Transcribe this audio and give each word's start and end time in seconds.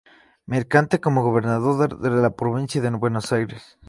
Mercante 0.47 0.99
como 0.99 1.21
gobernador 1.21 1.99
de 1.99 2.09
la 2.09 2.35
provincia 2.35 2.81
de 2.81 2.89
Buenos 2.89 3.31
Aires. 3.31 3.77